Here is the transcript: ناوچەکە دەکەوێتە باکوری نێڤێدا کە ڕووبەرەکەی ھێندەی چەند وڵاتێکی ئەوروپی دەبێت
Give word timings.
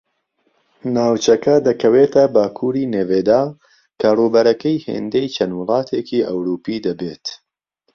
ناوچەکە 0.95 1.55
دەکەوێتە 1.67 2.23
باکوری 2.35 2.89
نێڤێدا 2.93 3.41
کە 3.99 4.09
ڕووبەرەکەی 4.17 4.83
ھێندەی 4.87 5.31
چەند 5.35 5.53
وڵاتێکی 5.59 6.25
ئەوروپی 6.29 6.83
دەبێت 6.85 7.25